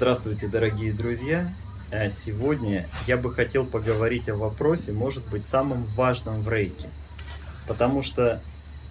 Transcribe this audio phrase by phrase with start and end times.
[0.00, 1.52] Здравствуйте, дорогие друзья!
[1.90, 6.88] Э, Сегодня я бы хотел поговорить о вопросе, может быть, самым важном в рейке.
[7.66, 8.40] Потому что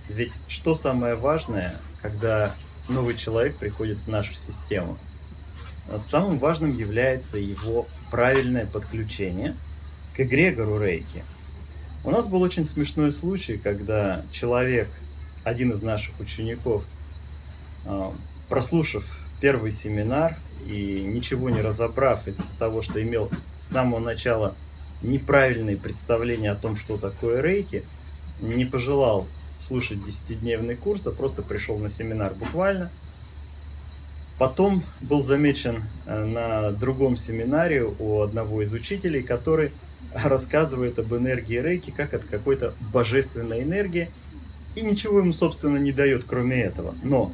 [0.07, 2.53] ведь что самое важное, когда
[2.87, 4.99] новый человек приходит в нашу систему?
[5.97, 9.55] Самым важным является его правильное подключение
[10.15, 11.23] к эгрегору рейки.
[12.03, 14.87] У нас был очень смешной случай, когда человек,
[15.43, 16.83] один из наших учеников,
[17.85, 18.11] э,
[18.47, 20.37] прослушав первый семинар
[20.69, 24.55] и ничего не разобрав из-за того, что имел с самого начала
[25.01, 27.83] неправильные представления о том, что такое рейки,
[28.39, 32.91] не пожелал слушать 10-дневный курс, а просто пришел на семинар буквально.
[34.37, 39.71] Потом был замечен э, на другом семинаре у одного из учителей, который
[40.13, 44.09] рассказывает об энергии рейки как от какой-то божественной энергии,
[44.75, 46.95] и ничего ему, собственно, не дает, кроме этого.
[47.03, 47.33] Но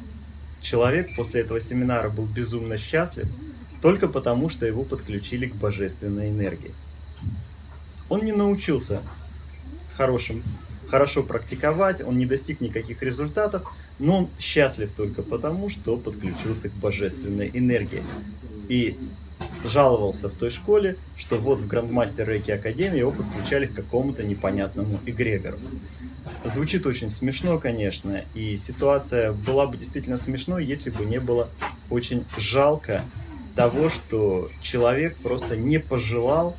[0.60, 3.26] человек после этого семинара был безумно счастлив
[3.82, 6.72] только потому, что его подключили к божественной энергии.
[8.08, 9.02] Он не научился
[9.96, 10.42] хорошим,
[10.88, 16.72] хорошо практиковать, он не достиг никаких результатов, но он счастлив только потому, что подключился к
[16.72, 18.02] божественной энергии.
[18.68, 18.98] И
[19.66, 24.98] жаловался в той школе, что вот в Грандмастер Рейки Академии его подключали к какому-то непонятному
[25.06, 25.58] эгрегору.
[26.44, 31.48] Звучит очень смешно, конечно, и ситуация была бы действительно смешной, если бы не было
[31.90, 33.02] очень жалко
[33.54, 36.56] того, что человек просто не пожелал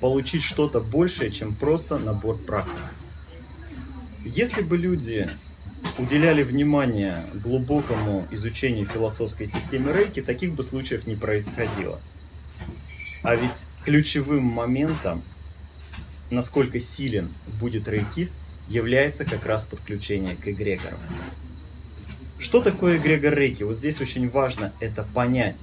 [0.00, 2.84] получить что-то большее, чем просто набор практик.
[4.24, 5.28] Если бы люди
[5.98, 12.00] уделяли внимание глубокому изучению философской системы рейки, таких бы случаев не происходило.
[13.22, 15.22] А ведь ключевым моментом,
[16.30, 17.28] насколько силен
[17.60, 18.32] будет рейкист,
[18.68, 20.96] является как раз подключение к эгрегору.
[22.38, 23.62] Что такое эгрегор рейки?
[23.62, 25.56] Вот здесь очень важно это понять,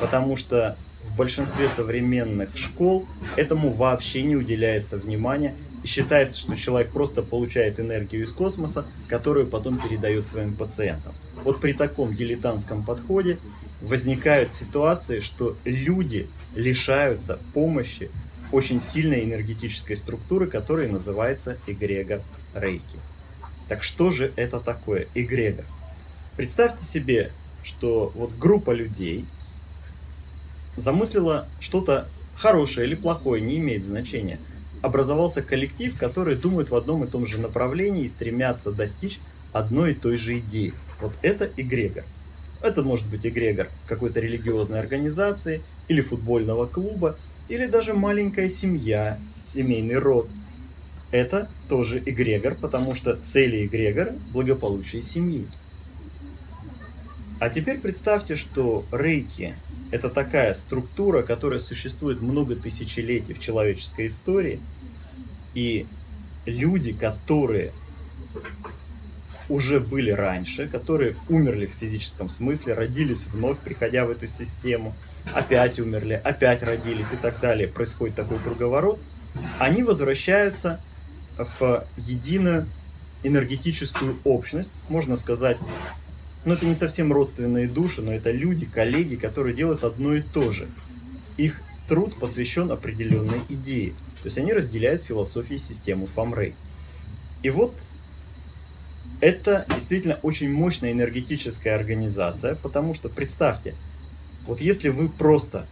[0.00, 6.90] потому что в большинстве современных школ этому вообще не уделяется внимания и считается, что человек
[6.90, 11.14] просто получает энергию из космоса, которую потом передает своим пациентам.
[11.44, 13.38] Вот при таком дилетантском подходе
[13.80, 18.10] возникают ситуации, что люди лишаются помощи
[18.52, 22.20] очень сильной энергетической структуры, которая называется эгрегор
[22.54, 22.98] рейки.
[23.68, 25.64] Так что же это такое эгрегор?
[26.36, 27.32] Представьте себе,
[27.62, 29.26] что вот группа людей
[30.76, 34.38] замыслила что-то хорошее или плохое, не имеет значения.
[34.82, 39.18] Образовался коллектив, который думает в одном и том же направлении и стремятся достичь
[39.52, 40.74] одной и той же идеи.
[41.00, 42.04] Вот это эгрегор.
[42.60, 47.16] Это может быть эгрегор какой-то религиозной организации или футбольного клуба,
[47.48, 50.28] или даже маленькая семья, семейный род.
[51.10, 55.46] Это тоже эгрегор, потому что цели эгрегора– благополучие семьи.
[57.38, 59.54] А теперь представьте, что рейки–
[59.90, 64.60] это такая структура, которая существует много тысячелетий в человеческой истории,
[65.54, 65.86] и
[66.44, 67.72] люди, которые
[69.48, 74.94] уже были раньше, которые умерли в физическом смысле, родились вновь, приходя в эту систему,
[75.34, 77.68] опять умерли, опять родились и так далее.
[77.68, 78.98] Происходит такой круговорот.
[79.58, 80.80] Они возвращаются
[81.36, 82.66] в единую
[83.22, 85.58] энергетическую общность, можно сказать,
[86.44, 90.52] ну это не совсем родственные души, но это люди, коллеги, которые делают одно и то
[90.52, 90.68] же.
[91.36, 93.90] Их труд посвящен определенной идее.
[94.22, 96.54] То есть они разделяют философию и систему Фамрей.
[97.42, 97.74] И вот
[99.20, 103.74] это действительно очень мощная энергетическая организация, потому что представьте,
[104.46, 105.66] вот если вы просто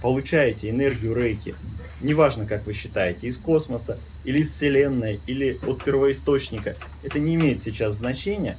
[0.00, 1.54] получаете энергию рейки,
[2.00, 7.62] неважно как вы считаете, из космоса, или из Вселенной, или от первоисточника, это не имеет
[7.62, 8.56] сейчас значения,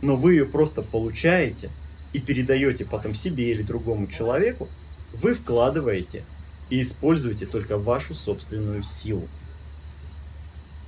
[0.00, 1.70] но вы ее просто получаете
[2.12, 4.68] и передаете потом себе или другому человеку,
[5.12, 6.22] вы вкладываете
[6.70, 9.26] и используете только вашу собственную силу.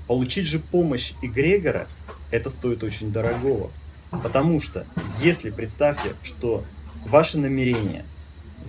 [0.07, 1.87] Получить же помощь эгрегора,
[2.31, 3.71] это стоит очень дорогого.
[4.11, 4.87] Потому что,
[5.21, 6.65] если представьте, что
[7.05, 8.05] ваше намерение,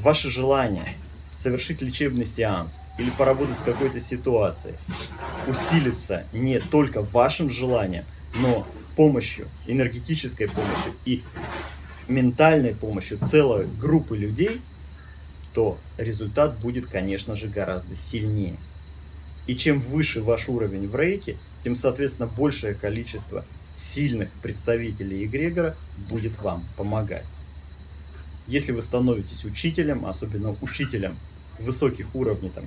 [0.02, 0.96] ваше желание
[1.38, 4.75] совершить лечебный сеанс или поработать с какой-то ситуацией
[5.48, 8.04] усилится не только вашим желанием,
[8.36, 8.68] но
[8.98, 11.24] помощью, энергетической помощью и
[12.10, 14.62] ментальной помощью целой группы людей,
[15.54, 18.57] то результат будет, конечно же, гораздо сильнее.
[19.48, 23.46] И чем выше ваш уровень в рейке, тем, соответственно, большее количество
[23.76, 25.76] сильных представителей эгрегора
[26.10, 27.26] будет вам помогать.
[28.48, 31.18] Если вы становитесь учителем, особенно учителем
[31.60, 32.66] высоких уровней, там,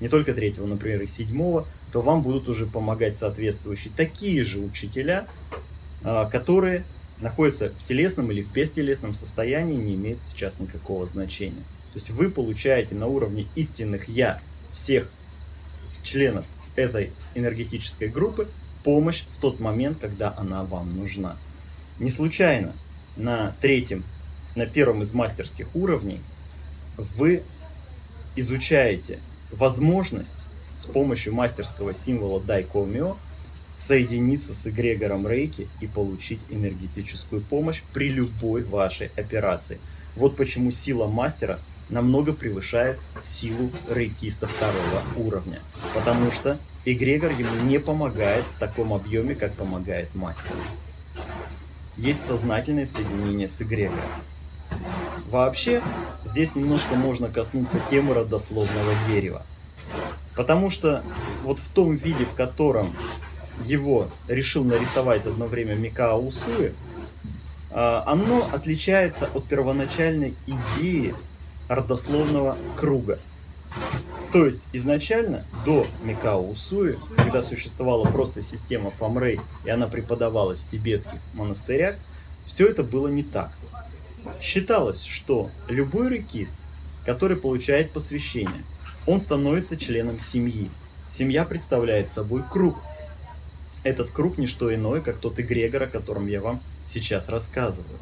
[0.00, 5.26] не только третьего, например, и седьмого, то вам будут уже помогать соответствующие такие же учителя,
[6.02, 6.84] а, которые
[7.20, 11.62] находятся в телесном или в бестелесном состоянии, не имеет сейчас никакого значения.
[11.92, 14.40] То есть вы получаете на уровне истинных «я»
[14.72, 15.08] всех
[16.02, 16.44] членов
[16.76, 18.48] этой энергетической группы
[18.82, 21.36] помощь в тот момент, когда она вам нужна.
[21.98, 22.72] Не случайно
[23.16, 24.04] на третьем,
[24.54, 26.20] на первом из мастерских уровней
[26.96, 27.42] вы
[28.36, 29.18] изучаете
[29.50, 30.32] возможность
[30.78, 33.16] с помощью мастерского символа Дайкомио
[33.76, 39.80] соединиться с эгрегором Рейки и получить энергетическую помощь при любой вашей операции.
[40.14, 41.58] Вот почему сила мастера
[41.94, 45.60] намного превышает силу рейкиста второго уровня.
[45.94, 50.54] Потому что эгрегор ему не помогает в таком объеме, как помогает мастер.
[51.96, 54.00] Есть сознательное соединение с эгрегором.
[55.30, 55.80] Вообще,
[56.24, 59.42] здесь немножко можно коснуться темы родословного дерева.
[60.34, 61.04] Потому что
[61.44, 62.94] вот в том виде, в котором
[63.64, 66.72] его решил нарисовать одно время Микао Усуи,
[67.70, 71.14] а, оно отличается от первоначальной идеи
[71.68, 73.18] родословного круга.
[74.32, 80.70] То есть изначально, до Микао Усуи, когда существовала просто система Фамрей, и она преподавалась в
[80.70, 81.96] тибетских монастырях,
[82.46, 83.52] все это было не так.
[84.40, 86.54] Считалось, что любой рекист,
[87.06, 88.64] который получает посвящение,
[89.06, 90.70] он становится членом семьи.
[91.10, 92.76] Семья представляет собой круг.
[93.84, 97.98] Этот круг не что иное, как тот эгрегор, о котором я вам сейчас рассказываю.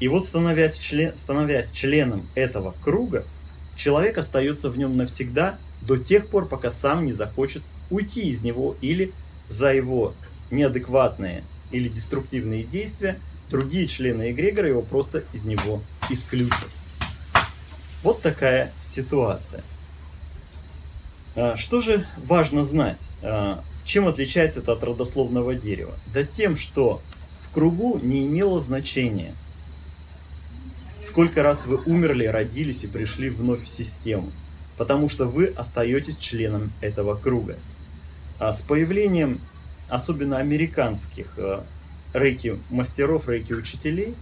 [0.00, 3.24] И вот становясь, член, становясь членом этого круга,
[3.76, 8.76] человек остается в нем навсегда до тех пор, пока сам не захочет уйти из него
[8.80, 9.12] или
[9.48, 10.14] за его
[10.50, 13.18] неадекватные или деструктивные действия
[13.50, 15.80] другие члены эгрегора его просто из него
[16.10, 16.68] исключат.
[18.02, 19.62] Вот такая ситуация.
[21.34, 23.00] А, что же важно знать?
[23.22, 25.94] А, чем отличается это от родословного дерева?
[26.12, 27.00] Да тем, что
[27.40, 29.34] в кругу не имело значения,
[31.00, 34.30] сколько раз вы умерли, родились и пришли вновь в систему,
[34.76, 37.56] потому что вы остаетесь членом этого круга.
[38.38, 39.40] А с появлением
[39.88, 41.38] особенно американских
[42.12, 44.14] рейки-мастеров, рейки-учителей,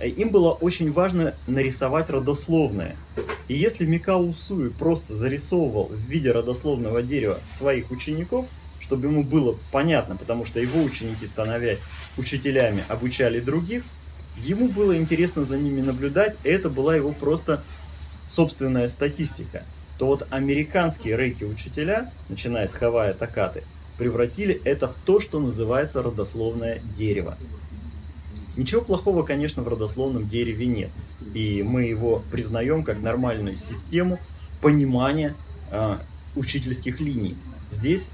[0.00, 2.96] э, им было очень важно нарисовать родословное.
[3.48, 8.46] И если Микао Усуи просто зарисовывал в виде родословного дерева своих учеников,
[8.80, 11.78] чтобы ему было понятно, потому что его ученики, становясь
[12.16, 13.84] учителями, обучали других,
[14.42, 17.62] ему было интересно за ними наблюдать, это была его просто
[18.26, 19.64] собственная статистика.
[19.98, 23.64] То вот американские рейки-учителя, начиная с Хавая Такаты,
[23.96, 27.36] превратили это в то, что называется родословное дерево.
[28.56, 30.90] Ничего плохого, конечно, в родословном дереве нет.
[31.34, 34.18] И мы его признаем как нормальную систему
[34.60, 35.34] понимания
[35.70, 35.98] э,
[36.34, 37.36] учительских линий.
[37.70, 38.10] Здесь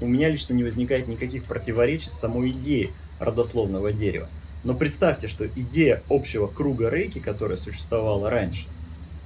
[0.00, 4.28] у меня лично не возникает никаких противоречий с самой идеей родословного дерева.
[4.64, 8.66] Но представьте, что идея общего круга рейки, которая существовала раньше,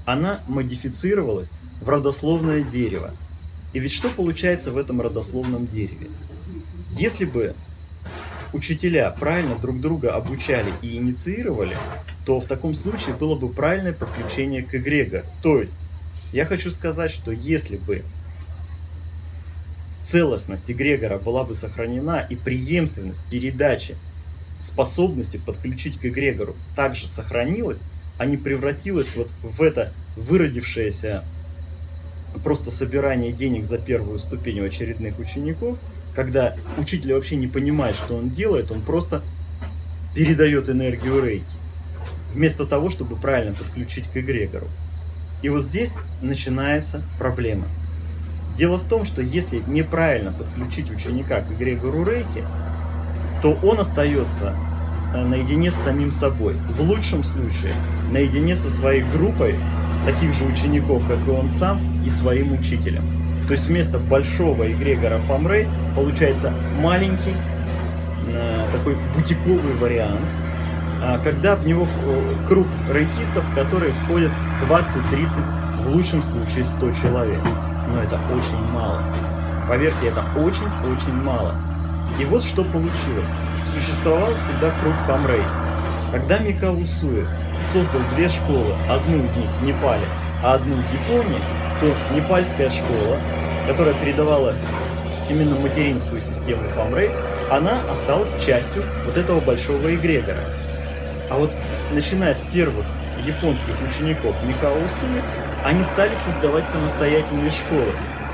[0.04, 1.48] она модифицировалась
[1.80, 3.10] в родословное дерево.
[3.72, 6.08] И ведь что получается в этом родословном дереве?
[6.92, 7.54] Если бы
[8.52, 11.76] учителя правильно друг друга обучали и инициировали,
[12.24, 15.24] то в таком случае было бы правильное подключение к эгрегор.
[15.42, 15.76] То есть,
[16.32, 18.02] я хочу сказать, что если бы
[20.02, 23.96] целостность эгрегора была бы сохранена и преемственность передачи
[24.60, 27.78] способности подключить к эгрегору также сохранилась,
[28.18, 31.22] а не превратилась вот в это выродившееся
[32.42, 35.78] просто собирание денег за первую ступень у очередных учеников,
[36.14, 39.22] когда учитель вообще не понимает, что он делает, он просто
[40.14, 41.44] передает энергию рейки,
[42.34, 44.68] вместо того, чтобы правильно подключить к эгрегору.
[45.42, 47.66] И вот здесь начинается проблема.
[48.56, 52.44] Дело в том, что если неправильно подключить ученика к эгрегору рейки,
[53.42, 54.54] то он остается
[55.14, 56.54] э, наедине с самим собой.
[56.70, 57.72] В лучшем случае
[58.10, 59.58] наедине со своей группой
[60.04, 63.04] таких же учеников, как и он сам, и своим учителем.
[63.46, 67.36] То есть вместо большого эгрегора Фамрей получается маленький
[68.28, 70.20] э, такой бутиковый вариант,
[71.02, 74.32] э, когда в него э, круг рейтистов, в которые входят
[74.68, 77.40] 20-30, в лучшем случае 100 человек.
[77.88, 79.00] Но это очень мало.
[79.68, 81.54] Поверьте, это очень-очень мало.
[82.18, 83.30] И вот что получилось.
[83.74, 85.42] Существовал всегда круг Фамрей.
[86.12, 87.26] Когда Микао Суэ
[87.72, 90.06] создал две школы, одну из них в Непале,
[90.42, 91.40] а одну в Японии,
[91.80, 93.18] то непальская школа,
[93.66, 94.54] которая передавала
[95.28, 97.10] именно материнскую систему Фамрей,
[97.50, 100.44] она осталась частью вот этого большого эгрегора.
[101.30, 101.52] А вот
[101.92, 102.86] начиная с первых
[103.24, 105.22] японских учеников Микао Усуми,
[105.64, 107.92] они стали создавать самостоятельные школы.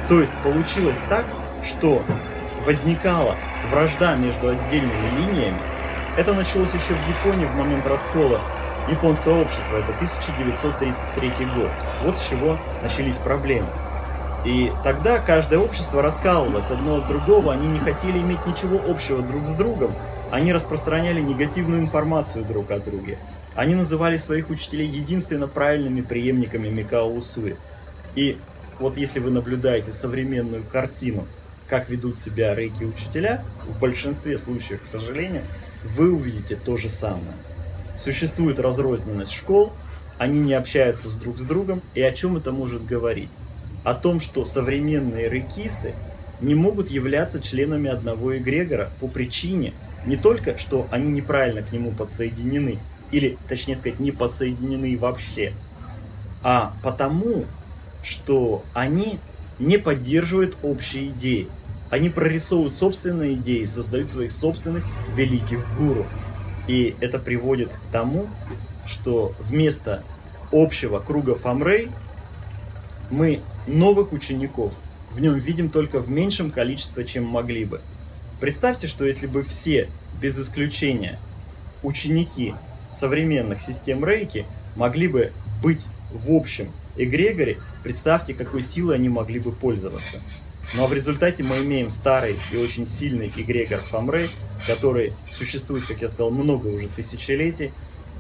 [0.09, 1.25] То есть получилось так,
[1.67, 2.03] что
[2.67, 3.37] возникала
[3.71, 5.61] вражда между отдельными линиями.
[6.17, 8.41] Это началось еще в Японии в момент раскола
[8.91, 9.77] японского общества.
[9.77, 11.71] Это 1933 год.
[12.03, 13.69] Вот с чего начались проблемы.
[14.45, 19.47] И тогда каждое общество раскалывалось одно от другого, они не хотели иметь ничего общего друг
[19.47, 19.95] с другом,
[20.33, 23.19] они распространяли негативную информацию друг о друге.
[23.55, 27.57] Они называли своих учителей единственно правильными преемниками Микао Усуи.
[28.17, 28.39] И
[28.81, 31.27] вот если вы наблюдаете современную картину,
[31.73, 35.41] как ведут себя рейки-учителя, в большинстве случаев, к сожалению,
[35.97, 37.33] вы увидите то же самое.
[37.97, 39.73] Существует разрозненность школ,
[40.19, 43.31] они не общаются с друг с другом, и о чем это может говорить?
[43.85, 45.95] О том, что современные рейкисты
[46.43, 49.73] не могут являться членами одного эгрегора по причине
[50.05, 52.81] не только, что они неправильно к нему подсоединены,
[53.13, 55.55] или, точнее сказать, не подсоединены вообще,
[56.43, 57.47] а потому,
[58.03, 59.19] что они
[59.59, 61.49] не поддерживают общие идеи.
[61.93, 64.83] Они прорисовывают собственные идеи, создают своих собственных
[65.15, 66.07] великих гуру.
[66.67, 68.29] И это приводит к тому,
[68.87, 70.03] что вместо
[70.51, 71.91] общего круга Фамрей
[73.11, 74.73] мы новых учеников
[75.11, 77.83] в нем видим только в меньшем количестве, чем могли бы.
[78.41, 81.19] Представьте, что если бы все, без исключения,
[81.83, 82.55] ученики
[82.91, 84.47] современных систем рейки
[84.77, 85.31] могли бы
[85.63, 90.23] быть в общем эгрегоре, представьте, какой силой они могли бы пользоваться.
[90.79, 94.31] А в результате мы имеем старый и очень сильный эгрегор Фамрей,
[94.67, 97.73] который существует, как я сказал, много уже тысячелетий,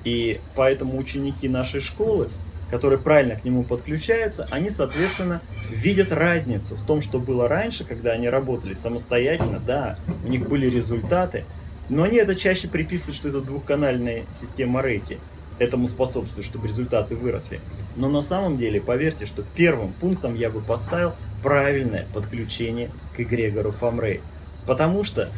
[0.04, 2.28] и поэтому ученики нашей школы,
[2.70, 8.12] которые правильно к нему подключаются, они, соответственно, видят разницу в том, что было раньше, когда
[8.12, 11.44] они работали самостоятельно, да, у них были результаты,
[11.88, 15.18] но они это чаще приписывают, что это двухканальная система рейки.
[15.58, 17.60] Этому способствует, чтобы результаты выросли.
[17.94, 23.72] Но на самом деле, поверьте, что первым пунктом я бы поставил правильное подключение к эгрегору
[23.72, 24.20] Фамрей.
[24.66, 25.30] Потому что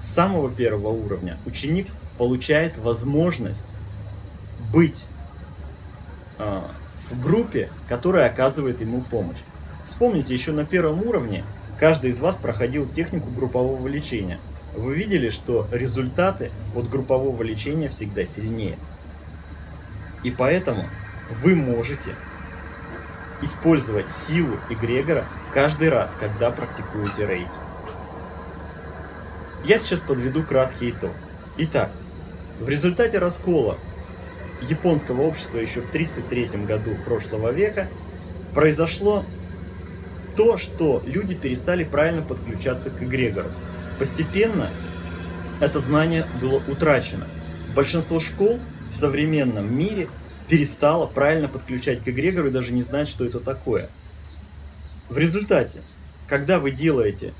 [0.00, 3.64] с самого первого уровня ученик получает возможность
[4.72, 5.06] быть
[6.38, 6.60] э,
[7.10, 9.38] в группе, которая оказывает ему помощь.
[9.84, 11.44] Вспомните, еще на первом уровне
[11.78, 14.38] каждый из вас проходил технику группового лечения–
[14.78, 18.78] вы видели, что результаты от группового лечения всегда сильнее.
[20.22, 20.88] И поэтому
[21.42, 22.14] вы можете
[23.42, 27.50] использовать силу эгрегора каждый раз, когда практикуете рейки.
[29.64, 31.12] Я сейчас подведу краткий итог.
[31.56, 31.90] Итак,
[32.60, 33.78] в результате раскола
[34.60, 37.88] японского общества еще в 1933 году прошлого века
[38.54, 39.24] произошло
[40.36, 43.50] то, что люди перестали правильно подключаться к эгрегору.
[43.98, 44.70] Постепенно
[45.60, 47.26] это знание было утрачено.
[47.74, 50.08] Большинство школ в современном мире
[50.48, 53.90] перестало правильно подключать к эгрегору и даже не знать, что это такое.
[55.08, 55.82] В результате,
[56.26, 57.32] когда вы делаете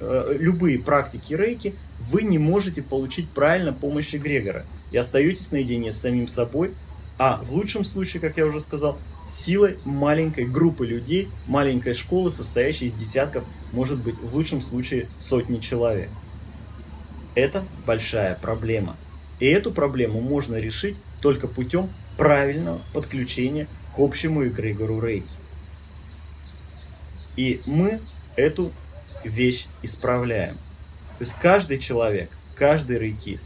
[0.00, 1.74] э, любые практики рейки,
[2.10, 6.72] вы не можете получить правильно помощь эгрегора и остаетесь наедине с самим собой,
[7.18, 8.98] а в лучшем случае, как я уже сказал,
[9.28, 15.58] силой маленькой группы людей, маленькой школы, состоящей из десятков, может быть, в лучшем случае сотни
[15.58, 16.08] человек.
[17.34, 18.96] Это большая проблема.
[19.38, 25.30] И эту проблему можно решить только путем правильного подключения к общему эгрегору рейки.
[27.36, 28.00] И мы
[28.36, 28.72] эту
[29.24, 30.54] вещь исправляем.
[31.18, 33.44] То есть каждый человек, каждый рейкист.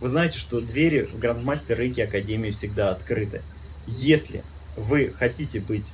[0.00, 3.42] Вы знаете, что двери в Грандмастер Рейки Академии всегда открыты.
[3.86, 4.44] Если
[4.76, 5.86] вы хотите быть,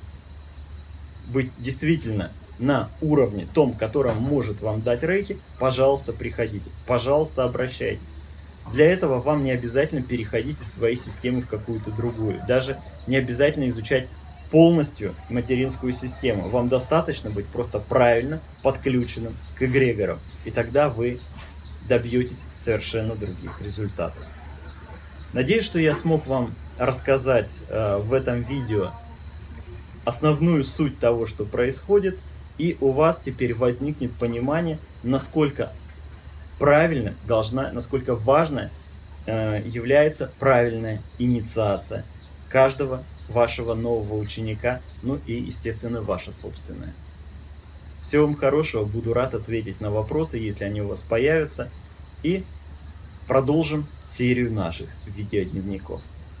[1.27, 8.15] быть действительно на уровне том, котором может вам дать рейки, пожалуйста, приходите, пожалуйста, обращайтесь.
[8.71, 12.41] Для этого вам не обязательно переходить из своей системы в какую-то другую.
[12.47, 14.07] Даже не обязательно изучать
[14.51, 16.49] полностью материнскую систему.
[16.49, 20.19] Вам достаточно быть просто правильно подключенным к эгрегору.
[20.45, 21.19] И тогда вы
[21.87, 24.23] добьетесь совершенно других результатов.
[25.33, 28.91] Надеюсь, что я смог вам рассказать э, в этом видео
[30.05, 32.17] основную суть того, что происходит,
[32.57, 35.73] и у вас теперь возникнет понимание, насколько
[36.59, 38.69] правильно должна, насколько важно
[39.27, 42.05] э, является правильная инициация
[42.49, 46.93] каждого вашего нового ученика, ну и, естественно, ваша собственная.
[48.01, 51.69] Всего вам хорошего, буду рад ответить на вопросы, если они у вас появятся,
[52.21, 52.43] и
[53.27, 56.01] продолжим серию наших видеодневников.